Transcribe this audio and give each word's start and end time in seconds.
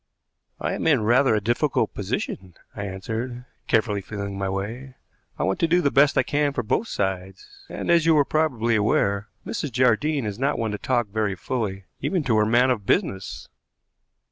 "I 0.59 0.73
am 0.73 0.87
in 0.87 1.03
rather 1.03 1.35
a 1.35 1.39
difficult 1.39 1.93
position," 1.93 2.55
I 2.75 2.85
answered, 2.85 3.45
carefully 3.67 4.01
feeling 4.01 4.35
my 4.35 4.49
way. 4.49 4.95
"I 5.37 5.43
want 5.43 5.59
to 5.59 5.67
do 5.67 5.79
the 5.79 5.91
best 5.91 6.17
I 6.17 6.23
can 6.23 6.53
for 6.53 6.63
both 6.63 6.87
sides, 6.87 7.47
and, 7.69 7.91
as 7.91 8.07
you 8.07 8.17
are 8.17 8.25
probably 8.25 8.75
aware, 8.75 9.27
Mrs. 9.45 9.71
Jardine 9.71 10.25
is 10.25 10.39
not 10.39 10.57
one 10.57 10.71
to 10.71 10.79
talk 10.79 11.09
very 11.09 11.35
fully, 11.35 11.83
even 12.01 12.23
to 12.23 12.37
her 12.37 12.47
man 12.47 12.71
of 12.71 12.83
business." 12.83 13.47